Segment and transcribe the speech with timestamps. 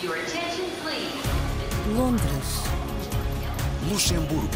[0.00, 1.12] Your attention, please.
[1.96, 2.62] Londres,
[3.90, 4.48] Luxemburgo,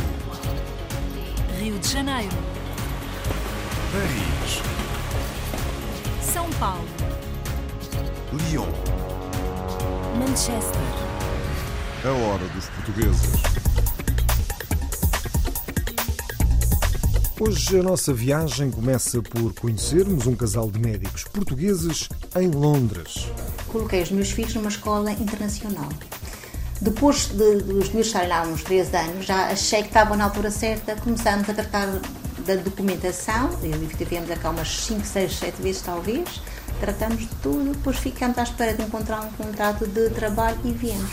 [1.58, 2.37] Rio de Janeiro,
[3.90, 4.62] Paris,
[6.22, 6.86] São Paulo,
[8.32, 8.68] Lyon.
[10.16, 10.80] Manchester,
[12.04, 13.43] A hora dos portugueses.
[17.40, 23.27] Hoje a nossa viagem começa por conhecermos um casal de médicos portugueses em Londres.
[23.73, 25.89] Coloquei os meus filhos numa escola internacional.
[26.81, 30.50] Depois de, dos meus estarem lá uns 13 anos, já achei que estavam na altura
[30.50, 31.86] certa, começamos a tratar
[32.47, 36.42] da documentação, eu tivemos cá umas 5, 6, 7 vezes talvez,
[36.81, 41.09] tratamos de tudo, depois ficamos à espera de encontrar um contrato de trabalho e viemos.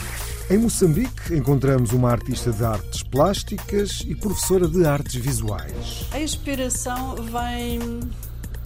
[0.50, 6.08] Em Moçambique encontramos uma artista de artes plásticas e professora de artes visuais.
[6.12, 8.00] A inspiração vem,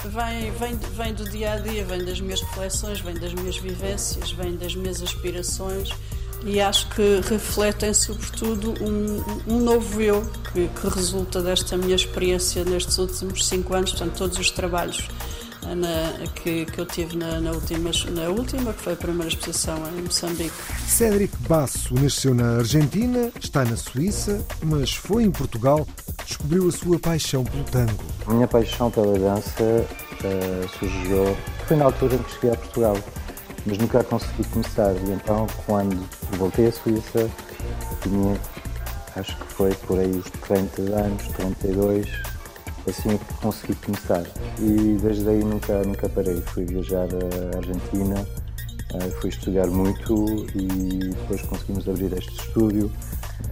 [0.10, 4.32] vem, vem, vem do dia a dia, vem das minhas reflexões, vem das minhas vivências,
[4.32, 5.90] vem das minhas aspirações
[6.46, 12.66] e acho que refletem sobretudo um, um novo eu que, que resulta desta minha experiência
[12.66, 15.08] nestes últimos cinco anos, portanto todos os trabalhos
[15.66, 19.30] eh, na, que, que eu tive na, na, última, na última, que foi a primeira
[19.30, 20.54] exposição em Moçambique.
[20.86, 26.72] Cédric Basso nasceu na Argentina, está na Suíça, mas foi em Portugal que descobriu a
[26.72, 28.04] sua paixão pelo tango.
[28.28, 29.86] A minha paixão pela dança
[30.24, 31.36] uh, surgiu,
[31.68, 32.98] foi na altura em que cheguei a Portugal,
[33.66, 34.94] mas nunca consegui começar.
[34.94, 36.08] E então, quando
[36.38, 37.30] voltei à Suíça,
[38.02, 38.38] tinha,
[39.16, 42.08] acho que foi por aí os 30 anos, 32,
[42.88, 44.24] assim é que consegui começar.
[44.60, 46.42] E desde aí nunca, nunca parei.
[46.42, 47.08] Fui viajar
[47.54, 48.28] à Argentina,
[48.94, 52.92] uh, fui estudar muito e depois conseguimos abrir este estúdio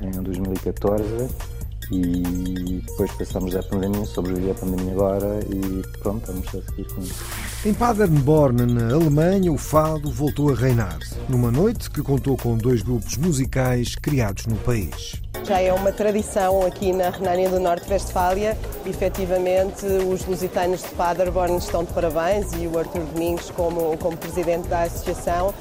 [0.02, 1.50] em 2014
[1.92, 7.02] e depois passámos a pandemia, sobrevivi à pandemia agora e pronto, vamos a seguir com
[7.02, 7.23] isso.
[7.66, 12.81] Em Paderborn, na Alemanha, o fado voltou a reinar, numa noite que contou com dois
[12.81, 15.22] grupos musicais criados no país.
[15.44, 18.58] Já é uma tradição aqui na Renânia do Norte-Vestfália.
[18.86, 24.68] Efetivamente, os lusitanos de Paderborn estão de parabéns e o Arthur Domingos como, como presidente
[24.68, 25.53] da associação,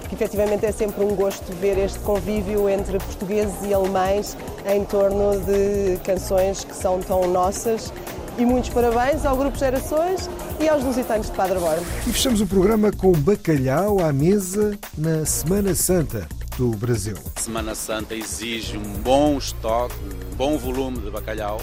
[0.00, 5.40] porque efetivamente é sempre um gosto ver este convívio entre portugueses e alemães em torno
[5.40, 7.92] de canções que são tão nossas.
[8.38, 10.28] E muitos parabéns ao Grupo Gerações
[10.58, 11.82] e aos lusitanos de Paderborn.
[12.06, 17.16] E fechamos o programa com bacalhau à mesa na Semana Santa do Brasil.
[17.36, 19.94] Semana Santa exige um bom estoque,
[20.32, 21.60] um bom volume de bacalhau.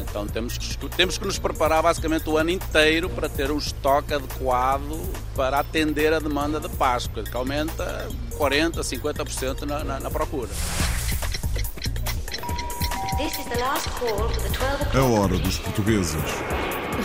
[0.00, 4.14] Então temos que, temos que nos preparar basicamente o ano inteiro para ter um estoque
[4.14, 5.00] adequado
[5.34, 8.08] para atender a demanda de Páscoa, que aumenta
[8.38, 10.50] 40%, 50% na, na, na procura.
[14.94, 16.22] A hora dos portugueses.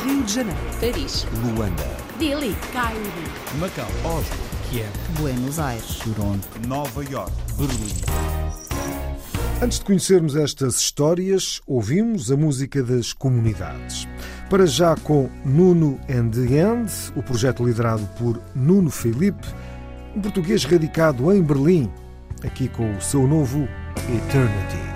[0.03, 2.99] Rio de Janeiro, Paris, Luanda, Dili, Cairo,
[3.59, 4.37] Macau, Oslo,
[4.69, 8.40] Kiev, Buenos Aires, Toronto, Nova York, Berlim.
[9.61, 14.07] Antes de conhecermos estas histórias, ouvimos a música das comunidades.
[14.49, 19.47] Para já com Nuno and the End, o projeto liderado por Nuno Felipe,
[20.15, 21.91] um português radicado em Berlim,
[22.43, 23.67] aqui com o seu novo
[24.09, 24.90] Eternity.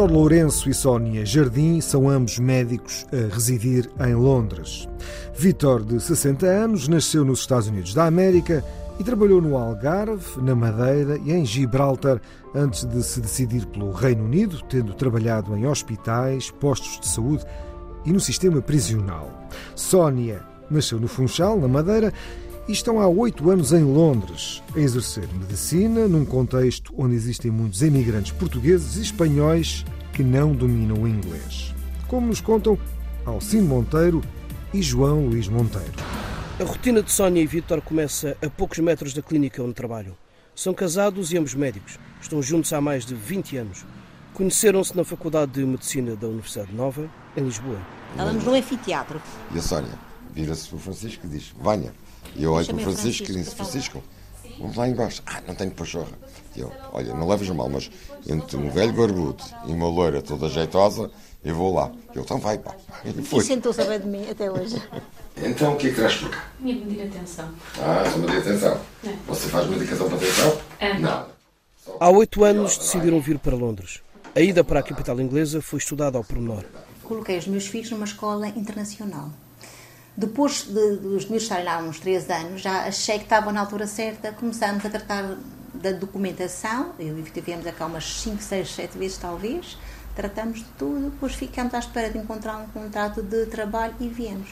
[0.00, 4.88] Vítor Lourenço e Sónia Jardim são ambos médicos a residir em Londres.
[5.36, 8.64] Vítor, de 60 anos, nasceu nos Estados Unidos da América
[8.98, 12.18] e trabalhou no Algarve, na Madeira e em Gibraltar
[12.54, 17.44] antes de se decidir pelo Reino Unido, tendo trabalhado em hospitais, postos de saúde
[18.06, 19.30] e no sistema prisional.
[19.76, 22.10] Sónia nasceu no Funchal, na Madeira,
[22.68, 27.82] e estão há oito anos em Londres a exercer medicina num contexto onde existem muitos
[27.82, 31.74] imigrantes portugueses e espanhóis que não dominam o inglês.
[32.08, 32.78] Como nos contam
[33.24, 34.20] Alcino Monteiro
[34.72, 35.92] e João Luís Monteiro.
[36.60, 40.14] A rotina de Sónia e Vítor começa a poucos metros da clínica onde trabalham.
[40.54, 41.98] São casados e ambos médicos.
[42.20, 43.84] Estão juntos há mais de 20 anos.
[44.34, 47.78] Conheceram-se na Faculdade de Medicina da Universidade Nova, em Lisboa.
[48.10, 49.20] Estávamos no anfiteatro.
[49.54, 49.98] E a Sónia
[50.34, 51.92] vira-se para o Francisco e diz: Venha.
[52.36, 54.02] E eu olho para o Francisco e disse: Francisco,
[54.58, 55.22] vamos lá embaixo.
[55.26, 56.12] Ah, não tenho pachorra.
[56.56, 57.90] E eu: Olha, não leves mal, mas
[58.28, 61.10] entre um velho barbudo e uma loira toda jeitosa,
[61.44, 61.90] eu vou lá.
[62.14, 62.74] E eu: Então vai, pá.
[63.04, 63.40] E, foi.
[63.40, 64.80] e sentou-se a ver de mim até hoje.
[65.42, 66.44] Então o que é que traz por cá?
[66.58, 67.48] Minha medida de atenção.
[67.78, 68.80] Ah, sua medida de atenção.
[69.06, 69.14] É.
[69.26, 70.60] Você faz medicação para atenção?
[70.78, 70.98] É.
[70.98, 71.28] Nada.
[71.98, 74.00] Há oito anos decidiram vir para Londres.
[74.34, 76.64] A ida para a capital inglesa foi estudada ao pormenor.
[77.02, 79.30] Coloquei os meus filhos numa escola internacional.
[80.16, 83.86] Depois de, dos meus estarem lá uns três anos, já achei que estava na altura
[83.86, 85.36] certa, começamos a tratar
[85.72, 89.78] da documentação, eu e viemos cá umas 5, 6, 7 vezes talvez,
[90.14, 94.50] tratamos de tudo, depois ficamos à espera de encontrar um contrato de trabalho e viemos.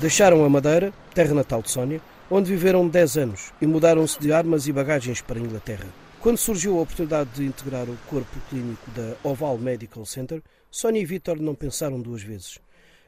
[0.00, 4.66] Deixaram a Madeira, terra natal de Sónia, onde viveram 10 anos e mudaram-se de armas
[4.66, 5.86] e bagagens para a Inglaterra.
[6.20, 11.04] Quando surgiu a oportunidade de integrar o corpo clínico da Oval Medical Center, Sónia e
[11.04, 12.58] Vítor não pensaram duas vezes.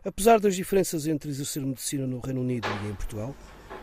[0.09, 3.37] Apesar das diferenças entre exercer medicina no Reino Unido e em Portugal,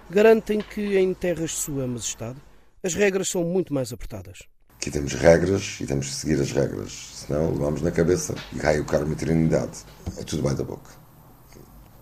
[0.10, 2.40] garantem que em terras de Sua Majestade
[2.82, 4.40] as regras são muito mais apertadas.
[4.76, 8.80] Aqui temos regras e temos que seguir as regras, senão levamos na cabeça e cai
[8.80, 9.86] o cargo de maternidade.
[10.18, 10.90] É tudo bem da boca.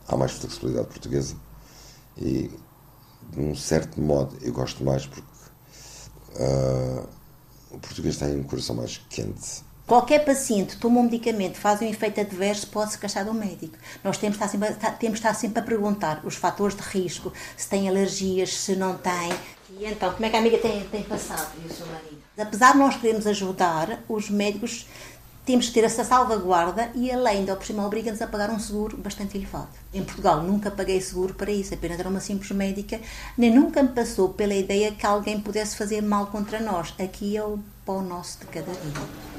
[0.08, 1.36] Há mais flexibilidade portuguesa
[2.18, 2.50] e,
[3.30, 5.28] de um certo modo, eu gosto mais porque
[6.40, 7.10] uh,
[7.72, 12.22] o português tem um coração mais quente Qualquer paciente toma um medicamento, faz um efeito
[12.22, 13.78] adverso, pode se queixar do médico.
[14.02, 17.34] Nós temos de, estar sempre, temos de estar sempre a perguntar os fatores de risco,
[17.58, 19.30] se tem alergias, se não tem.
[19.78, 22.18] E então, como é que a amiga tem, tem passado e o seu marido?
[22.38, 24.88] Apesar de nós queremos ajudar, os médicos
[25.46, 28.60] temos que ter essa salvaguarda e a lei, ainda por cima, obriga-nos a pagar um
[28.60, 29.68] seguro bastante elevado.
[29.94, 33.02] Em Portugal nunca paguei seguro para isso, apenas era uma simples médica,
[33.38, 36.94] nem nunca me passou pela ideia que alguém pudesse fazer mal contra nós.
[36.98, 39.33] Aqui é o pão nosso de cada dia.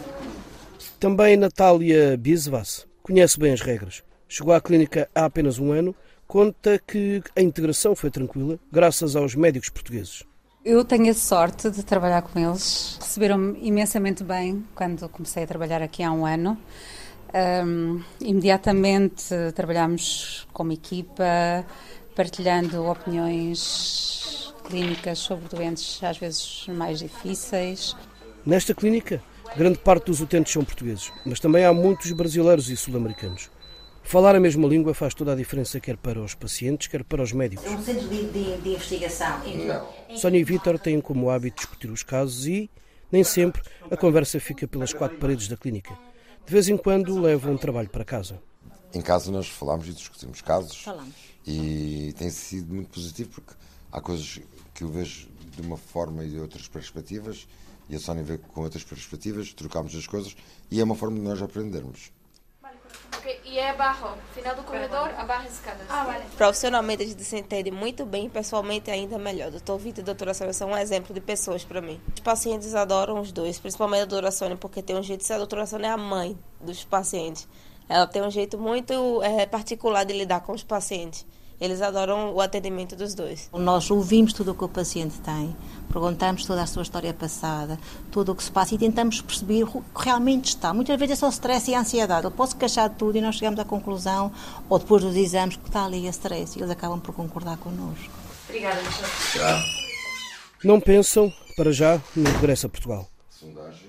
[1.04, 4.02] Também Natália Bisvas conhece bem as regras.
[4.26, 5.94] Chegou à clínica há apenas um ano,
[6.26, 10.24] conta que a integração foi tranquila, graças aos médicos portugueses.
[10.64, 12.96] Eu tenho a sorte de trabalhar com eles.
[13.02, 16.56] Receberam-me imensamente bem quando comecei a trabalhar aqui há um ano.
[17.34, 21.66] Um, imediatamente trabalhámos como equipa,
[22.16, 27.94] partilhando opiniões clínicas sobre doentes às vezes mais difíceis.
[28.46, 29.22] Nesta clínica
[29.56, 33.48] Grande parte dos utentes são portugueses, mas também há muitos brasileiros e sul-americanos.
[34.02, 37.32] Falar a mesma língua faz toda a diferença, quer para os pacientes, quer para os
[37.32, 37.64] médicos.
[37.64, 39.40] É um centro de, de, de investigação.
[39.64, 40.16] Não.
[40.16, 42.68] Sónia e Vítor têm como hábito discutir os casos e,
[43.12, 45.96] nem sempre, a conversa fica pelas quatro paredes da clínica.
[46.44, 48.42] De vez em quando levam um trabalho para casa.
[48.92, 50.82] Em casa nós falamos e discutimos casos.
[50.82, 51.14] Falamos.
[51.46, 53.54] E tem sido muito positivo porque
[53.92, 54.40] há coisas
[54.74, 57.46] que eu vejo de uma forma e de outras perspectivas
[57.88, 60.36] e a Sónia vê com outras perspectivas, trocámos as coisas
[60.70, 62.12] e é uma forma de nós aprendermos.
[63.18, 65.84] Okay, e é barro, final do corredor, a barra escada.
[65.88, 66.24] Ah, vale.
[66.36, 69.50] Profissionalmente a gente se entende muito bem, pessoalmente ainda melhor.
[69.50, 72.00] Doutor Vitor e doutora Sônia são um exemplo de pessoas para mim.
[72.12, 75.34] Os pacientes adoram os dois, principalmente a doutora Sônia, porque tem um jeito de ser.
[75.34, 77.48] A doutora Sônia é a mãe dos pacientes.
[77.88, 81.24] Ela tem um jeito muito é, particular de lidar com os pacientes.
[81.60, 83.48] Eles adoram o atendimento dos dois.
[83.52, 85.54] Nós ouvimos tudo o que o paciente tem,
[85.90, 87.78] perguntamos toda a sua história passada,
[88.10, 90.74] tudo o que se passa e tentamos perceber o que realmente está.
[90.74, 92.24] Muitas vezes é só stress e ansiedade.
[92.24, 94.32] Eu posso queixar de tudo e nós chegamos à conclusão,
[94.68, 98.10] ou depois dos exames, que está ali a stress e eles acabam por concordar connosco.
[98.48, 98.80] Obrigada.
[100.62, 103.08] Não pensam, para já, no regresso a Portugal.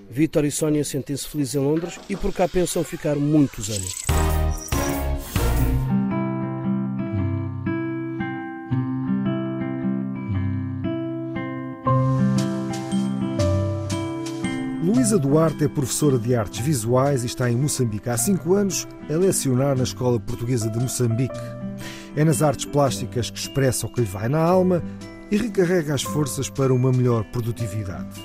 [0.09, 4.04] Vítor e Sónia sentem-se felizes em Londres e por cá pensam ficar muitos anos.
[14.95, 19.17] Luísa Duarte é professora de artes visuais e está em Moçambique há cinco anos a
[19.17, 21.37] lecionar na Escola Portuguesa de Moçambique.
[22.15, 24.81] É nas artes plásticas que expressa o que lhe vai na alma
[25.29, 28.21] e recarrega as forças para uma melhor produtividade.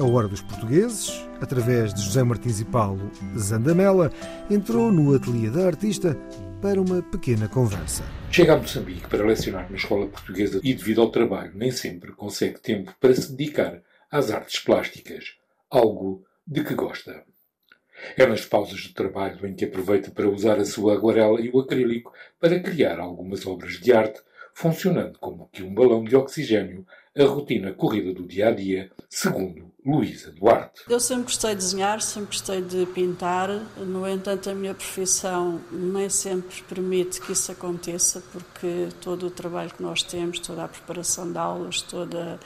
[0.00, 3.08] A Hora dos Portugueses, através de José Martins e Paulo
[3.38, 4.10] Zandamela,
[4.50, 6.18] entrou no ateliê da artista
[6.60, 8.02] para uma pequena conversa.
[8.32, 12.60] Chega a Moçambique para lecionar na escola portuguesa e, devido ao trabalho, nem sempre consegue
[12.60, 13.80] tempo para se dedicar
[14.10, 15.37] às artes plásticas,
[15.70, 17.24] algo de que gosta.
[18.16, 21.58] É nas pausas de trabalho em que aproveita para usar a sua aguarela e o
[21.58, 24.20] acrílico para criar algumas obras de arte,
[24.54, 29.72] funcionando como que um balão de oxigênio a rotina corrida do dia a dia, segundo
[29.84, 30.82] Luísa Duarte.
[30.88, 36.08] Eu sempre gostei de desenhar, sempre gostei de pintar, no entanto, a minha profissão nem
[36.08, 41.32] sempre permite que isso aconteça, porque todo o trabalho que nós temos, toda a preparação
[41.32, 42.38] de aulas, toda, hum,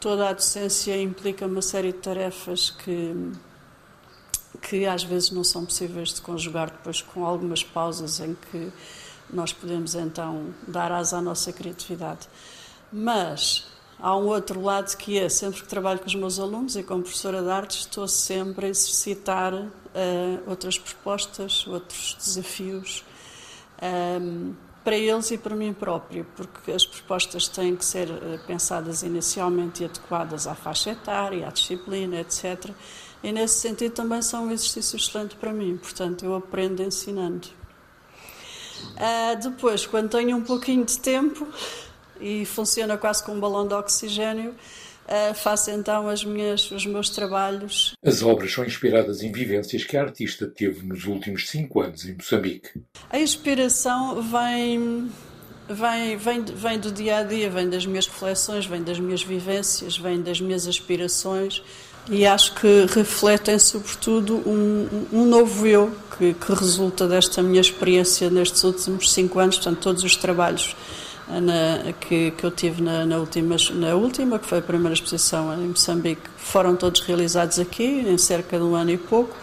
[0.00, 3.32] toda a docência implica uma série de tarefas que
[4.60, 8.72] que às vezes não são possíveis de conjugar depois com algumas pausas em que
[9.28, 12.28] nós podemos então dar asa à nossa criatividade.
[12.92, 13.66] Mas
[13.98, 17.02] há um outro lado que é, sempre que trabalho com os meus alunos e como
[17.02, 19.70] professora de artes, estou sempre a exercitar uh,
[20.46, 23.04] outras propostas, outros desafios
[23.82, 29.02] um, para eles e para mim própria, porque as propostas têm que ser uh, pensadas
[29.02, 32.70] inicialmente e adequadas à faixa etária, à disciplina, etc.
[33.22, 37.48] E nesse sentido também são um exercício excelente para mim, portanto eu aprendo ensinando.
[38.96, 41.46] Uh, depois, quando tenho um pouquinho de tempo
[42.20, 44.54] e funciona quase como um balão de oxigênio,
[45.08, 47.94] uh, faço então as minhas, os meus trabalhos.
[48.04, 52.14] As obras são inspiradas em vivências que a artista teve nos últimos cinco anos em
[52.14, 52.70] Moçambique.
[53.10, 55.10] A inspiração vem
[55.68, 59.96] vem, vem, vem do dia a dia, vem das minhas reflexões, vem das minhas vivências,
[59.96, 61.62] vem das minhas aspirações
[62.10, 68.28] e acho que refletem sobretudo um, um novo eu que, que, resulta desta minha experiência
[68.28, 73.04] nestes últimos cinco anos, portanto todos os trabalhos eh, na, que, que eu tive na,
[73.06, 77.84] na, última, na última, que foi a primeira exposição em Moçambique, foram todos realizados aqui
[77.84, 79.36] em cerca de um ano e pouco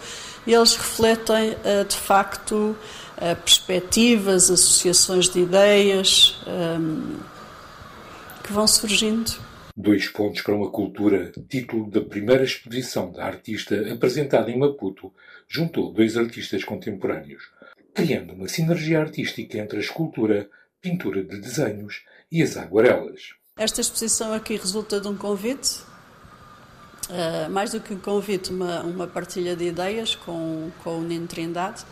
[0.46, 2.76] e eles refletem eh, de facto
[3.18, 6.40] eh, perspectivas, associações de ideias
[8.42, 9.30] que vão surgindo.
[9.76, 15.12] Dois pontos para uma cultura, título da primeira exposição da artista apresentada em Maputo,
[15.48, 17.44] juntou dois artistas contemporâneos,
[17.94, 20.48] criando uma sinergia artística entre a escultura,
[20.80, 23.34] pintura de desenhos e as aguarelas.
[23.56, 25.80] Esta exposição aqui resulta de um convite,
[27.10, 31.26] uh, mais do que um convite, uma, uma partilha de ideias com, com o Nino
[31.26, 31.82] Trindade.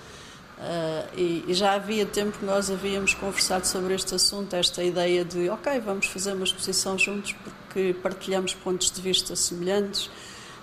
[0.59, 5.25] Uh, e, e, já havia tempo que nós havíamos conversado sobre este assunto, esta ideia
[5.25, 10.11] de, ok, vamos fazer uma exposição juntos porque partilhamos pontos de vista semelhantes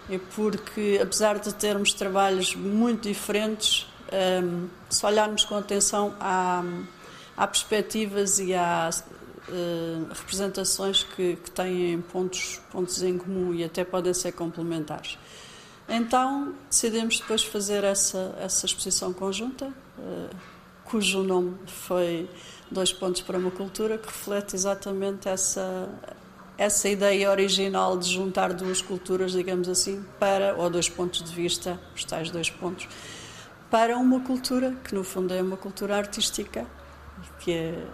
[0.09, 6.61] e porque, apesar de termos trabalhos muito diferentes, um, ehm, se olharmos com atenção há,
[7.35, 8.89] há perspectivas e há
[9.49, 15.17] uh, representações que, que têm pontos, pontos em comum e até podem ser complementares.
[15.87, 19.67] Então decidimos depois fazer essa, essa exposição conjunta,
[19.99, 20.35] uh,
[20.83, 22.29] cujo nome foi
[22.71, 25.89] Dois Pontos para uma Cultura, que reflete exatamente essa,
[26.57, 31.79] essa ideia original de juntar duas culturas, digamos assim, para, ou dois pontos de vista,
[31.95, 32.87] os tais dois pontos,
[33.69, 36.65] para uma cultura que no fundo é uma cultura artística,
[37.39, 37.87] que é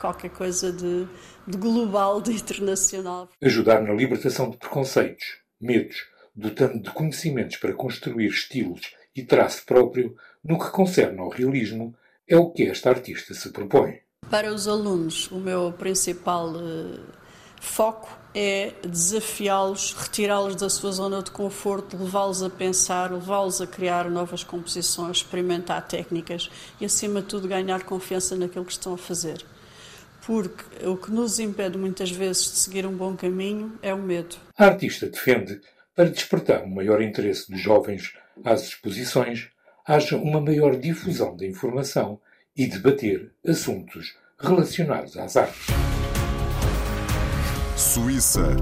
[0.00, 1.06] qualquer coisa de,
[1.46, 3.28] de global, de internacional.
[3.42, 10.16] Ajudar na libertação de preconceitos, medos, dotando de conhecimentos para construir estilos e traço próprio
[10.42, 11.94] no que concerne ao realismo,
[12.28, 14.00] é o que esta artista se propõe.
[14.30, 17.00] Para os alunos, o meu principal uh,
[17.60, 24.10] foco é desafiá-los, retirá-los da sua zona de conforto, levá-los a pensar, levá-los a criar
[24.10, 26.50] novas composições, experimentar técnicas
[26.80, 29.44] e, acima de tudo, ganhar confiança naquilo que estão a fazer.
[30.26, 34.36] Porque o que nos impede muitas vezes de seguir um bom caminho é o medo.
[34.58, 35.60] A artista defende
[35.94, 39.48] para despertar um maior interesse dos jovens às exposições,
[39.86, 42.18] haja uma maior difusão da informação
[42.56, 45.93] e debater assuntos relacionados às artes.
[47.76, 48.56] Suíça.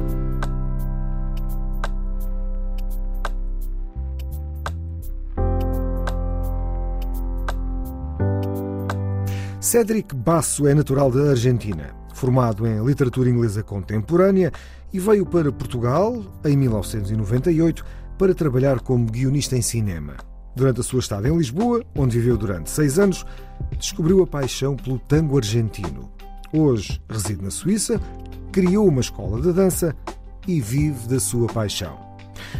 [9.61, 14.51] Cédric Basso é natural da Argentina, formado em literatura inglesa contemporânea
[14.91, 17.85] e veio para Portugal em 1998
[18.17, 20.17] para trabalhar como guionista em cinema.
[20.57, 23.27] Durante a sua estada em Lisboa, onde viveu durante seis anos,
[23.79, 26.11] descobriu a paixão pelo tango argentino.
[26.51, 28.01] Hoje reside na Suíça,
[28.53, 29.97] criou uma escola de dança
[30.47, 31.99] e vive da sua paixão.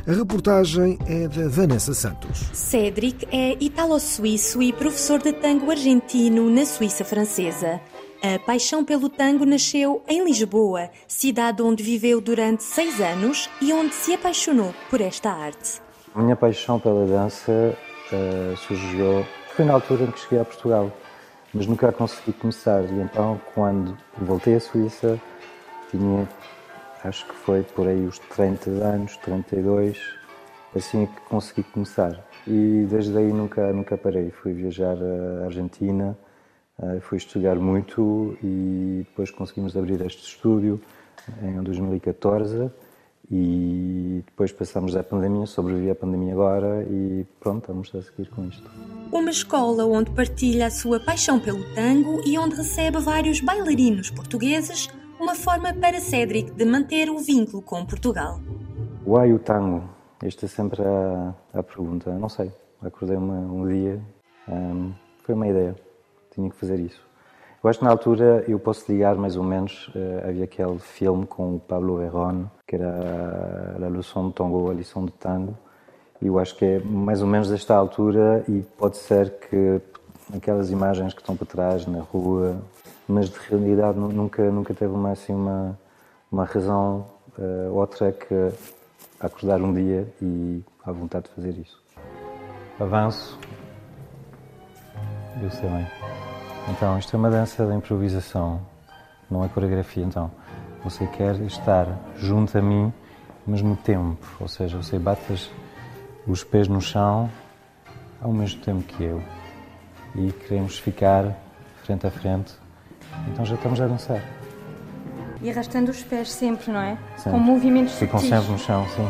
[0.07, 2.49] A reportagem é da Vanessa Santos.
[2.53, 7.81] Cédric é italo-suíço e professor de tango argentino na Suíça francesa.
[8.23, 13.95] A paixão pelo tango nasceu em Lisboa, cidade onde viveu durante seis anos e onde
[13.95, 15.83] se apaixonou por esta arte.
[16.15, 17.77] A minha paixão pela dança
[18.13, 20.91] uh, surgiu foi na altura em que cheguei a Portugal,
[21.53, 22.85] mas nunca consegui começar.
[22.85, 25.21] E então, quando voltei à Suíça,
[25.93, 26.29] tinha,
[27.05, 29.99] acho que foi por aí os 30 anos, 32,
[30.75, 32.27] assim é que consegui começar.
[32.47, 34.31] E desde aí nunca, nunca parei.
[34.31, 36.19] Fui viajar à Argentina,
[36.83, 40.81] eh, fui estudar muito e depois conseguimos abrir este estúdio
[41.43, 42.71] em 2014
[43.31, 48.47] e depois passámos a pandemia, sobrevivi à pandemia agora e pronto, estamos a seguir com
[48.47, 48.69] isto.
[49.13, 54.89] Uma escola onde partilha a sua paixão pelo tango e onde recebe vários bailarinos portugueses,
[55.23, 58.41] uma forma para Cédric de manter o vínculo com Portugal.
[59.07, 59.85] Why o tango?
[60.21, 62.11] Esta é sempre a, a pergunta.
[62.19, 62.51] Não sei.
[62.83, 64.01] Acordei uma, um dia,
[64.49, 65.77] um, foi uma ideia.
[66.35, 67.01] Tinha que fazer isso.
[67.63, 69.87] Eu acho que na altura eu posso ligar mais ou menos.
[69.95, 74.75] Uh, havia aquele filme com o Pablo Herrón, que era a Leçon de Tango, a
[74.75, 75.57] lição de tango.
[76.21, 79.81] E eu acho que é mais ou menos desta altura e pode ser que
[80.35, 82.61] aquelas imagens que estão para trás na rua,
[83.09, 85.79] mas de realidade nunca nunca teve uma assim uma
[86.31, 87.07] uma razão
[87.39, 88.35] uh, outra que
[89.21, 91.81] acordar um dia e a vontade de fazer isso.
[92.81, 93.39] Avanço.
[95.41, 95.87] Eu sei bem.
[96.71, 98.61] Então, isto é uma dança de improvisação,
[99.31, 100.05] não é coreografia.
[100.05, 100.31] Então,
[100.83, 101.87] você quer estar
[102.17, 102.93] junto a mim
[103.47, 105.51] ao mesmo tempo, ou seja, você bate
[106.27, 107.31] os pés no chão
[108.21, 109.23] ao mesmo tempo que eu
[110.15, 111.37] e queremos ficar
[111.83, 112.55] frente a frente,
[113.29, 114.23] então já estamos a dançar.
[115.41, 116.97] E arrastando os pés sempre, não é?
[117.17, 117.33] Sempre.
[117.33, 119.09] Com movimentos Ficam sempre no chão, sim.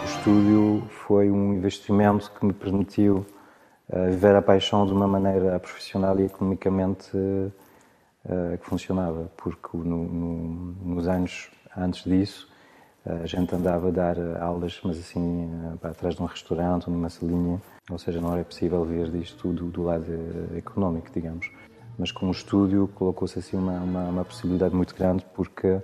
[0.00, 3.26] O estúdio foi um investimento que me permitiu
[3.90, 7.52] uh, viver a paixão de uma maneira profissional e economicamente uh,
[8.58, 12.50] que funcionava, porque no, no, nos anos antes disso
[13.04, 15.50] a gente andava a dar aulas, mas assim,
[15.80, 19.52] para atrás de um restaurante ou numa salinha, ou seja, não era possível ver disto
[19.52, 20.06] do, do lado
[20.56, 21.50] económico, digamos.
[21.98, 25.80] Mas com o estúdio colocou-se assim uma, uma, uma, possibilidade muito grande, porque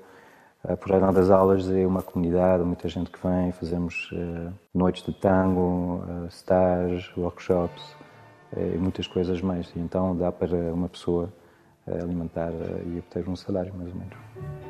[0.80, 5.12] por aí das aulas é uma comunidade, muita gente que vem, fazemos uh, noites de
[5.12, 7.82] tango, uh, stage, workshops
[8.52, 9.70] uh, e muitas coisas mais.
[9.76, 11.32] E então dá para uma pessoa
[11.86, 12.52] alimentar
[12.84, 14.67] e obter um salário, mais ou menos.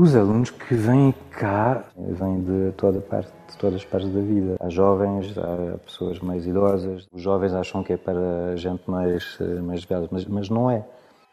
[0.00, 4.56] Os alunos que vêm cá vêm de toda parte, de todas as partes da vida.
[4.58, 7.06] Há jovens, há pessoas mais idosas.
[7.12, 10.82] Os jovens acham que é para gente mais, mais velha, mas, mas não é.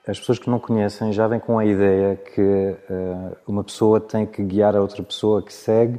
[0.06, 4.25] As pessoas que não conhecem já vêm com a ideia que uh, uma pessoa tem
[4.25, 5.97] que guiar a outra pessoa que segue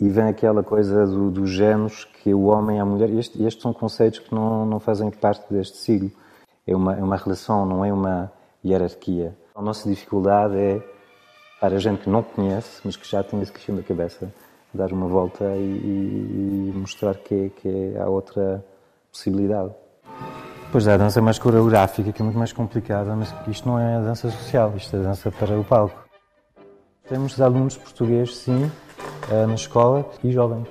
[0.00, 3.10] e vem aquela coisa do, dos géneros que o homem e a mulher.
[3.10, 6.10] Este, estes são conceitos que não, não fazem parte deste siglo.
[6.66, 8.32] É uma, é uma relação, não é uma
[8.64, 9.36] hierarquia.
[9.54, 10.91] A nossa dificuldade é
[11.62, 14.28] para gente que não conhece, mas que já tem esse questão da cabeça,
[14.74, 18.64] dar uma volta e, e, mostrar que, que há outra
[19.12, 19.70] possibilidade.
[20.72, 24.00] Pois é, a dança mais coreográfica, que é muito mais complicada, mas isto não é
[24.00, 26.04] dança social, isto é dança para o palco.
[27.08, 28.68] Temos alunos portugueses, sim,
[29.46, 30.66] na escola e jovens.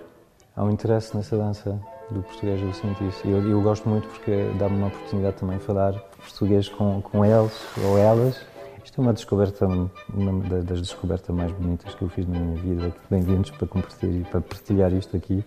[0.58, 3.25] Há um interesse nessa dança do português, eu sinto isso.
[3.25, 7.54] Eu, eu, gosto muito porque dá-me uma oportunidade também de falar português com, com eles
[7.82, 8.51] ou elas
[8.84, 12.94] isto é uma descoberta, uma das descobertas mais bonitas que eu fiz na minha vida.
[13.10, 15.44] Bem-vindos para compartilhar, para partilhar isto aqui,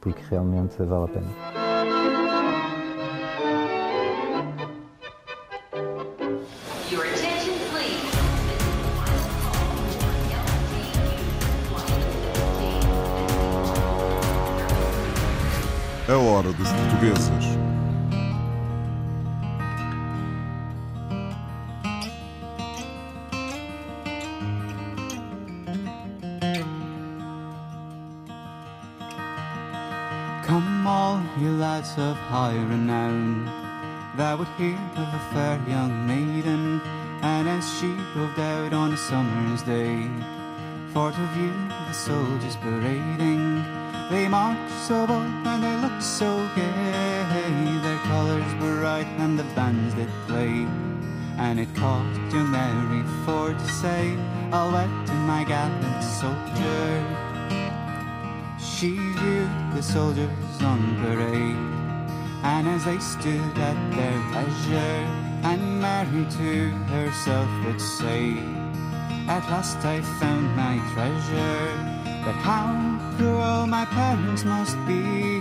[0.00, 1.61] porque realmente vale a pena.
[59.74, 61.72] The soldiers on parade
[62.42, 65.06] and as they stood at their leisure,
[65.44, 68.36] and Mary to herself would say,
[69.28, 71.88] At last I found my treasure.
[72.24, 75.38] But how cruel my parents must be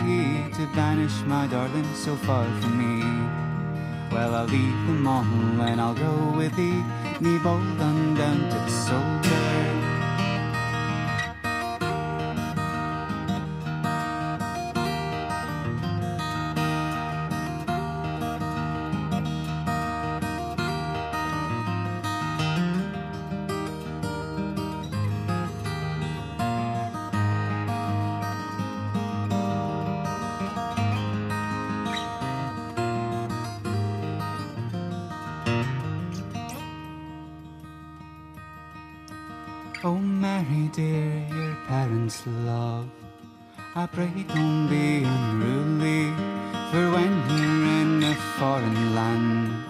[0.53, 3.03] to banish my darling so far from me.
[4.11, 5.23] Well, I'll leave them all
[5.61, 6.83] and I'll go with thee,
[7.19, 9.50] me bold the soldier.
[49.11, 49.63] Land,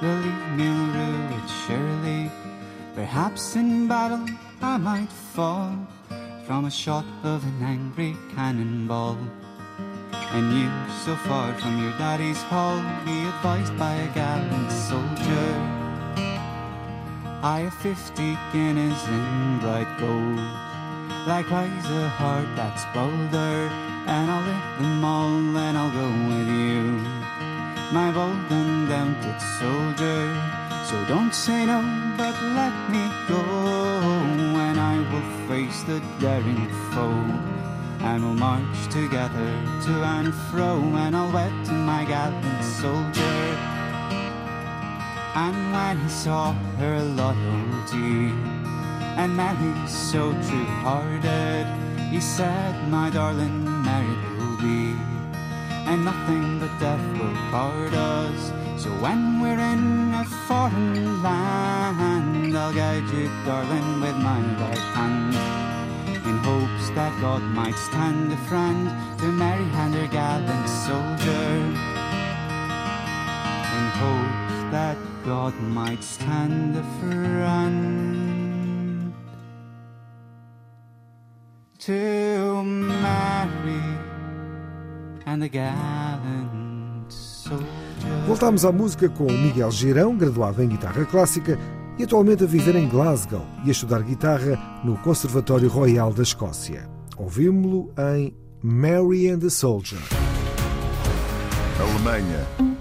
[0.00, 2.30] believe me, rule it surely.
[2.94, 4.26] Perhaps in battle
[4.62, 5.76] I might fall
[6.46, 9.18] from a shot of an angry cannonball.
[10.34, 10.70] And you,
[11.04, 15.50] so far from your daddy's hall, be advised by a gallant soldier.
[17.42, 20.40] I have fifty guineas in bright gold,
[21.26, 23.68] likewise a heart that's bolder,
[24.06, 27.23] and I'll lift them all and I'll go with you,
[27.92, 30.22] my bold and devoted soldier.
[30.88, 31.80] So don't say no,
[32.16, 33.42] but let me go,
[34.66, 37.26] and I will face the daring foe,
[38.00, 39.50] and we'll march together
[39.84, 43.74] to and fro, and I'll wed my gallant soldier.
[45.34, 48.30] And when he saw her loyalty
[49.16, 51.66] and Mary so true hearted,
[52.10, 54.23] he said, My darling, be,
[55.94, 58.52] and nothing but death will part us.
[58.82, 65.34] So when we're in a foreign land, I'll guide you, darling, with my right hand.
[66.28, 68.88] In hopes that God might stand a friend
[69.20, 71.50] to Mary and her gallant soldier.
[73.78, 78.34] In hopes that God might stand a friend
[81.78, 83.93] to Mary
[88.26, 91.58] Voltámos à música com Miguel Girão, graduado em guitarra clássica
[91.98, 96.88] e atualmente a viver em Glasgow e a estudar guitarra no Conservatório Royal da Escócia.
[97.16, 100.00] Ouvimos-lo em Mary and the Soldier.
[101.80, 102.73] Alemanha.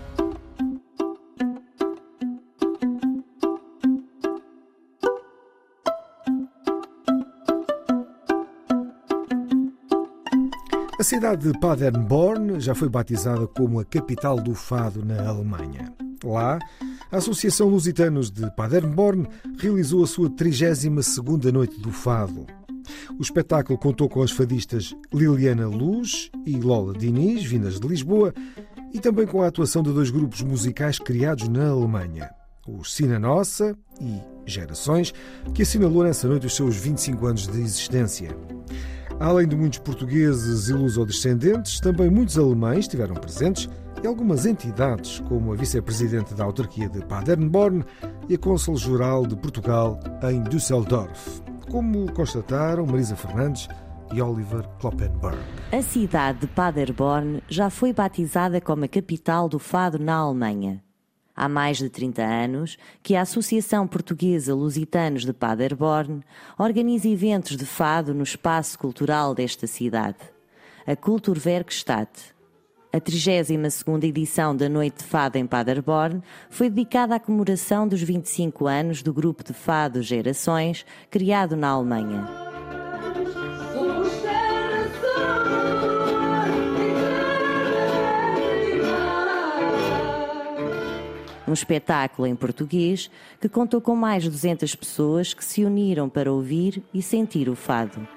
[11.04, 15.94] A cidade de Paderborn já foi batizada como a capital do fado na Alemanha.
[16.24, 16.58] Lá,
[17.12, 19.28] a Associação Lusitanos de Paderborn
[19.60, 22.48] realizou a sua 32ª Noite do Fado.
[23.20, 28.34] O espetáculo contou com as fadistas Liliana Luz e Lola Diniz, vindas de Lisboa,
[28.94, 32.30] e também com a atuação de dois grupos musicais criados na Alemanha,
[32.66, 35.14] os Sina Nossa e Gerações,
[35.54, 38.30] que assinalou nessa noite os seus 25 anos de existência.
[39.24, 43.70] Além de muitos portugueses e lusodescendentes, também muitos alemães estiveram presentes
[44.04, 47.86] e algumas entidades, como a vice-presidente da autarquia de Paderborn
[48.28, 49.98] e a cônsul-geral de Portugal
[50.30, 53.70] em Düsseldorf, como constataram Marisa Fernandes
[54.14, 55.40] e Oliver Kloppenberg.
[55.72, 60.84] A cidade de Paderborn já foi batizada como a capital do fado na Alemanha.
[61.36, 66.22] Há mais de 30 anos que a Associação Portuguesa Lusitanos de Paderborn
[66.58, 70.20] organiza eventos de fado no espaço cultural desta cidade,
[70.86, 72.34] a Kulturwerkstatt.
[72.92, 78.68] A 32ª edição da Noite de Fado em Paderborn foi dedicada à comemoração dos 25
[78.68, 82.24] anos do grupo de fado Gerações, criado na Alemanha.
[91.48, 96.32] Um espetáculo em português que contou com mais de 200 pessoas que se uniram para
[96.32, 98.08] ouvir e sentir o fado.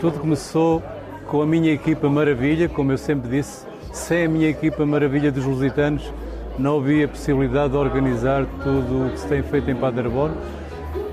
[0.00, 0.82] Tudo começou
[1.26, 5.44] com a minha equipa maravilha, como eu sempre disse, sem a minha equipa maravilha dos
[5.44, 6.12] lusitanos
[6.58, 10.34] não havia possibilidade de organizar tudo o que se tem feito em Paderborn.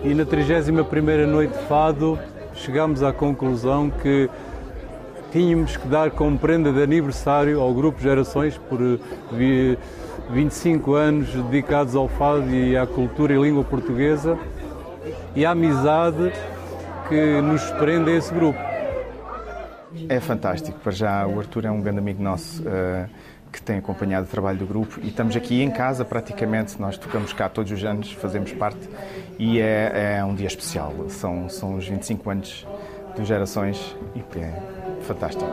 [0.03, 2.17] E na 31ª noite de fado
[2.55, 4.29] chegámos à conclusão que
[5.33, 8.79] tínhamos que dar como prenda de aniversário ao grupo Gerações por
[10.29, 14.37] 25 anos dedicados ao fado e à cultura e língua portuguesa
[15.35, 16.31] e à amizade
[17.09, 18.59] que nos prende a esse grupo.
[20.07, 23.09] É fantástico, para já o Arthur é um grande amigo nosso uh,
[23.51, 27.33] que tem acompanhado o trabalho do grupo e estamos aqui em casa praticamente, nós tocamos
[27.33, 28.87] cá todos os anos, fazemos parte
[29.39, 32.67] e é, é um dia especial, são, são os 25 anos
[33.15, 35.49] de gerações e é fantástico.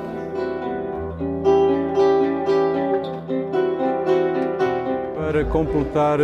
[5.16, 6.18] Para completar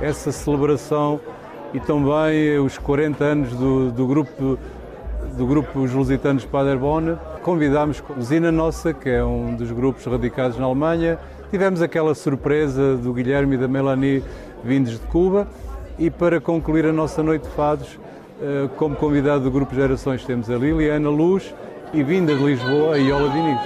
[0.00, 1.20] essa celebração
[1.74, 4.58] e também os 40 anos do, do grupo
[5.36, 10.58] do grupo Os Lusitanos Paderborn, convidámos a Usina Nossa, que é um dos grupos radicados
[10.58, 11.16] na Alemanha.
[11.48, 14.24] Tivemos aquela surpresa do Guilherme e da Melanie
[14.64, 15.46] vindos de Cuba.
[15.96, 17.98] E para concluir a nossa noite de fados,
[18.42, 21.54] eh, como convidado do grupo Gerações, temos a Liliana Luz
[21.92, 23.60] e vinda de Lisboa, a Iola Diniz.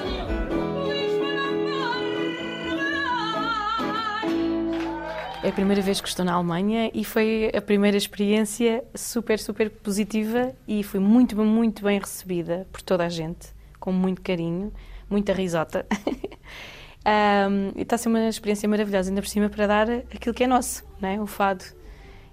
[5.43, 9.69] É a primeira vez que estou na Alemanha e foi a primeira experiência super, super
[9.71, 13.49] positiva e foi muito, muito bem recebida por toda a gente,
[13.81, 14.73] com muito carinho,
[15.11, 15.85] muita risota.
[17.51, 20.45] um, e está a ser uma experiência maravilhosa, ainda por cima, para dar aquilo que
[20.45, 21.21] é nosso, né?
[21.21, 21.65] o fado.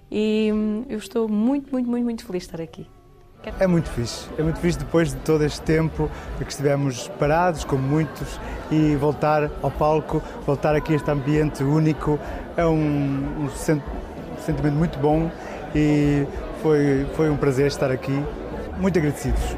[0.08, 2.86] E hum, eu estou muito, muito, muito, muito feliz de estar aqui.
[3.58, 4.26] É muito fixe.
[4.38, 8.38] É muito fixe depois de todo este tempo que estivemos parados, como muitos,
[8.70, 12.18] e voltar ao palco, voltar aqui a este ambiente único.
[12.56, 15.30] É um, um sentimento muito bom
[15.74, 16.26] e
[16.62, 18.22] foi, foi um prazer estar aqui.
[18.78, 19.56] Muito agradecidos.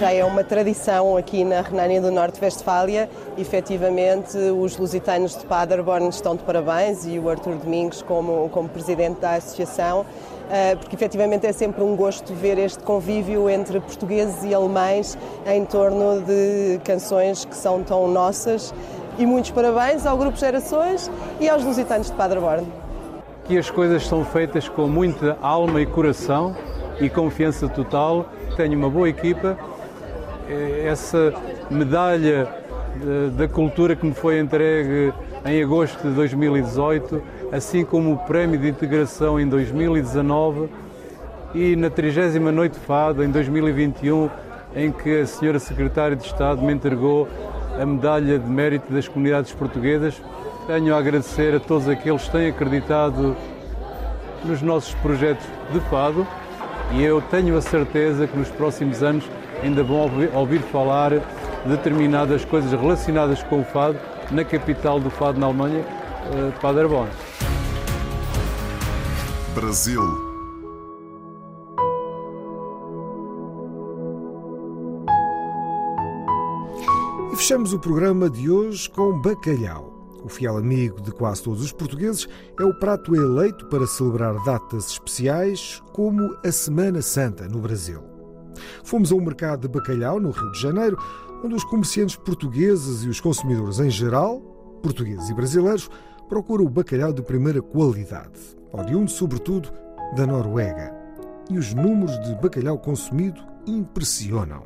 [0.00, 3.06] Já é uma tradição aqui na Renânia do Norte-Vestfália.
[3.36, 9.20] Efetivamente, os lusitanos de Paderborn estão de parabéns e o Artur Domingos como, como presidente
[9.20, 10.06] da associação,
[10.50, 15.66] eh, porque efetivamente é sempre um gosto ver este convívio entre portugueses e alemães em
[15.66, 18.72] torno de canções que são tão nossas.
[19.18, 22.66] E muitos parabéns ao Grupo Gerações e aos lusitanos de Paderborn.
[23.44, 26.56] Que as coisas são feitas com muita alma e coração
[26.98, 28.24] e confiança total.
[28.56, 29.58] Tenho uma boa equipa
[30.84, 31.32] essa
[31.70, 32.48] medalha
[33.36, 35.12] da cultura que me foi entregue
[35.44, 40.68] em agosto de 2018, assim como o Prémio de Integração em 2019
[41.54, 44.28] e na 30 Noite de Fado em 2021,
[44.74, 47.28] em que a Senhora Secretária de Estado me entregou
[47.80, 50.20] a medalha de mérito das comunidades portuguesas.
[50.66, 53.36] Tenho a agradecer a todos aqueles que têm acreditado
[54.44, 56.26] nos nossos projetos de fado
[56.92, 59.24] e eu tenho a certeza que nos próximos anos
[59.62, 61.22] ainda vão ouvir, falar de
[61.66, 63.98] determinadas coisas relacionadas com o fado
[64.30, 67.10] na capital do fado na Alemanha, uh, Paderborn.
[69.54, 70.02] Brasil.
[77.32, 79.90] E fechamos o programa de hoje com bacalhau.
[80.22, 84.90] O fiel amigo de quase todos os portugueses é o prato eleito para celebrar datas
[84.90, 88.09] especiais, como a Semana Santa no Brasil.
[88.84, 90.98] Fomos a um mercado de bacalhau no Rio de Janeiro,
[91.44, 94.40] onde os comerciantes portugueses e os consumidores em geral,
[94.82, 95.90] portugueses e brasileiros,
[96.28, 98.38] procuram o bacalhau de primeira qualidade,
[98.72, 99.72] oriundo sobretudo
[100.14, 100.94] da Noruega.
[101.50, 104.64] E os números de bacalhau consumido impressionam.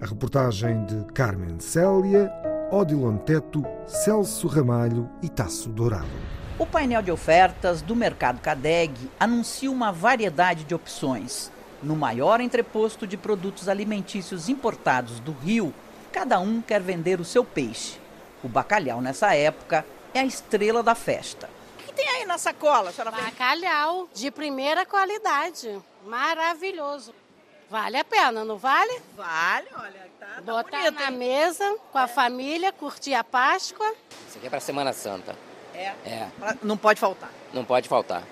[0.00, 2.32] A reportagem de Carmen Célia,
[2.70, 6.06] Odilon Teto, Celso Ramalho e Tasso Dourado.
[6.58, 13.06] O painel de ofertas do Mercado Cadeg anuncia uma variedade de opções no maior entreposto
[13.06, 15.74] de produtos alimentícios importados do Rio,
[16.12, 17.98] cada um quer vender o seu peixe.
[18.42, 19.84] O bacalhau, nessa época,
[20.14, 21.48] é a estrela da festa.
[21.78, 23.10] O que tem aí na sacola, senhora?
[23.10, 25.78] Bacalhau de primeira qualidade.
[26.04, 27.14] Maravilhoso.
[27.68, 29.02] Vale a pena, não vale?
[29.16, 31.16] Vale, olha, tá, tá Botar bonito, na hein?
[31.18, 33.92] mesa com a família, curtir a Páscoa.
[34.28, 35.34] Isso aqui é para Semana Santa.
[35.74, 35.92] É?
[36.06, 36.28] É.
[36.62, 37.28] Não pode faltar.
[37.52, 38.22] Não pode faltar.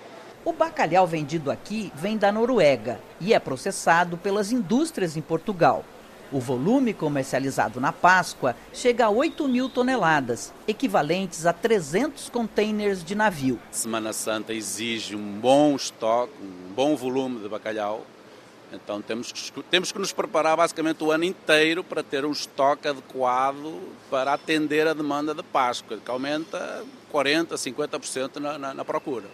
[0.45, 5.83] O bacalhau vendido aqui vem da Noruega e é processado pelas indústrias em Portugal.
[6.31, 13.15] O volume comercializado na Páscoa chega a 8 mil toneladas, equivalentes a 300 containers de
[13.15, 13.59] navio.
[13.71, 18.05] Semana Santa exige um bom estoque, um bom volume de bacalhau.
[18.71, 22.87] Então temos que, temos que nos preparar basicamente o ano inteiro para ter um estoque
[22.87, 23.81] adequado
[24.11, 29.25] para atender a demanda de Páscoa, que aumenta 40%, 50% na, na, na procura.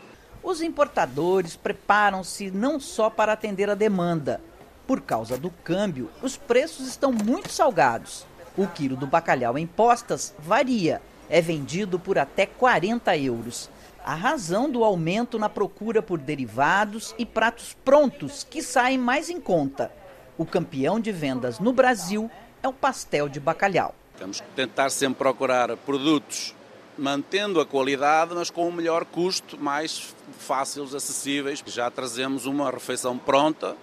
[0.43, 4.41] Os importadores preparam-se não só para atender a demanda.
[4.88, 8.25] Por causa do câmbio, os preços estão muito salgados.
[8.58, 13.69] O quilo do bacalhau em postas varia, é vendido por até 40 euros.
[14.04, 19.39] A razão do aumento na procura por derivados e pratos prontos que saem mais em
[19.39, 19.91] conta.
[20.38, 22.30] O campeão de vendas no Brasil
[22.63, 23.93] é o pastel de bacalhau.
[24.17, 26.56] Temos que tentar sempre procurar produtos
[27.01, 31.63] mantendo a qualidade, mas com um melhor custo, mais fáceis, acessíveis.
[31.65, 33.75] Já trazemos uma refeição pronta,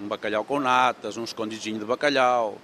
[0.00, 2.56] um bacalhau com natas, um escondidinho de bacalhau,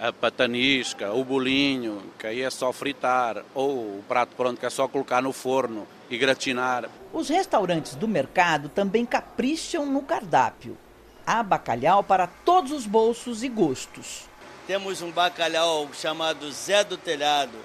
[0.00, 4.70] a patanisca, o bolinho, que aí é só fritar, ou o prato pronto, que é
[4.70, 6.88] só colocar no forno e gratinar.
[7.12, 10.78] Os restaurantes do mercado também capricham no cardápio.
[11.26, 14.22] Há bacalhau para todos os bolsos e gostos.
[14.66, 17.58] Temos um bacalhau chamado Zé do Telhado,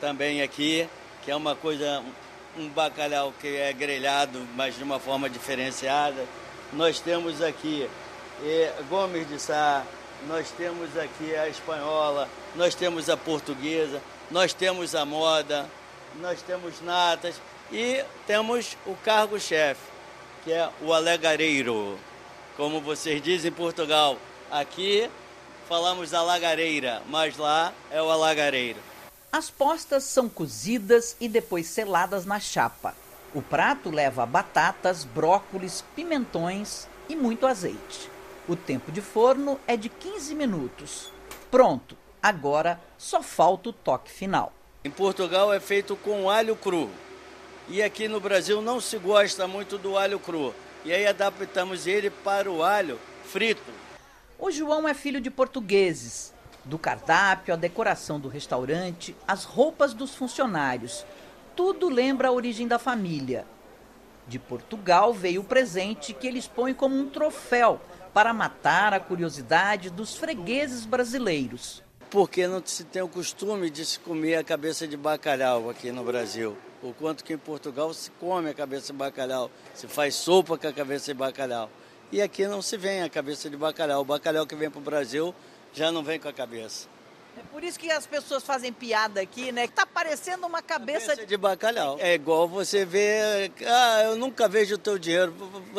[0.00, 0.88] também aqui,
[1.22, 2.02] que é uma coisa,
[2.56, 6.24] um bacalhau que é grelhado, mas de uma forma diferenciada.
[6.72, 7.88] Nós temos aqui
[8.88, 9.84] Gomes de Sá,
[10.26, 15.68] nós temos aqui a espanhola, nós temos a portuguesa, nós temos a moda,
[16.20, 17.40] nós temos natas
[17.72, 19.80] e temos o cargo-chefe,
[20.44, 21.98] que é o alegareiro.
[22.56, 24.16] Como vocês dizem em Portugal,
[24.50, 25.08] aqui
[25.68, 28.87] falamos alagareira, mas lá é o alagareiro.
[29.30, 32.94] As postas são cozidas e depois seladas na chapa.
[33.34, 38.10] O prato leva batatas, brócolis, pimentões e muito azeite.
[38.48, 41.12] O tempo de forno é de 15 minutos.
[41.50, 44.50] Pronto, agora só falta o toque final.
[44.82, 46.88] Em Portugal é feito com alho cru.
[47.68, 50.54] E aqui no Brasil não se gosta muito do alho cru.
[50.86, 53.70] E aí adaptamos ele para o alho frito.
[54.38, 56.32] O João é filho de portugueses.
[56.64, 61.04] Do cardápio, a decoração do restaurante, as roupas dos funcionários.
[61.56, 63.46] Tudo lembra a origem da família.
[64.26, 67.80] De Portugal veio o presente que eles põem como um troféu
[68.12, 71.82] para matar a curiosidade dos fregueses brasileiros.
[72.10, 76.04] Porque não se tem o costume de se comer a cabeça de bacalhau aqui no
[76.04, 76.56] Brasil.
[76.82, 80.66] O quanto que em Portugal se come a cabeça de bacalhau, se faz sopa com
[80.66, 81.70] a cabeça de bacalhau.
[82.10, 84.00] E aqui não se vem a cabeça de bacalhau.
[84.00, 85.34] O bacalhau que vem para o Brasil
[85.72, 86.88] já não vem com a cabeça.
[87.38, 89.68] É por isso que as pessoas fazem piada aqui, né?
[89.68, 91.96] Tá parecendo uma cabeça, cabeça de bacalhau.
[92.00, 95.32] É igual você ver, ah, eu nunca vejo o teu dinheiro.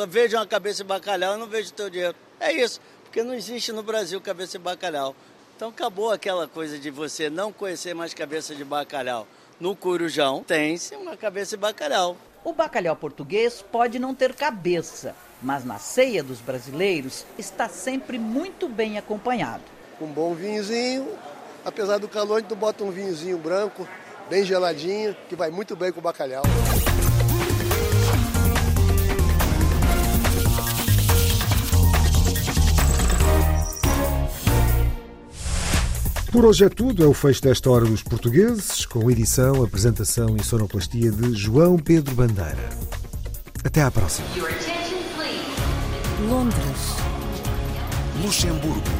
[0.08, 2.16] Vejo uma cabeça de bacalhau, eu não vejo o teu dinheiro.
[2.38, 5.14] É isso, porque não existe no Brasil cabeça de bacalhau.
[5.54, 9.26] Então acabou aquela coisa de você não conhecer mais cabeça de bacalhau.
[9.60, 12.16] No Corujão tem-se uma cabeça de bacalhau.
[12.42, 18.66] O bacalhau português pode não ter cabeça, mas na ceia dos brasileiros está sempre muito
[18.66, 19.64] bem acompanhado.
[20.00, 21.06] Um bom vinhozinho,
[21.64, 23.86] apesar do calor, a gente bota um vinhozinho branco,
[24.30, 26.42] bem geladinho, que vai muito bem com o bacalhau.
[36.32, 40.42] Por hoje é tudo, é o fecho desta Hora dos Portugueses, com edição, apresentação e
[40.42, 42.70] sonoplastia de João Pedro Bandeira.
[43.62, 44.28] Até à próxima.
[46.28, 46.96] Londres.
[48.22, 48.99] Luxemburgo.